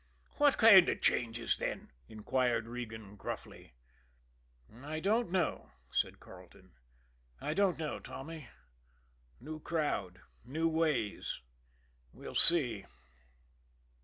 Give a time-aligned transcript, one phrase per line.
[0.37, 3.73] "What kind of changes, then?" inquired Regan gruffly.
[4.81, 6.71] "I don't know," said Carleton.
[7.39, 8.47] "I don't know, Tommy
[9.39, 11.41] new crowd, new ways.
[12.13, 12.87] We'll see."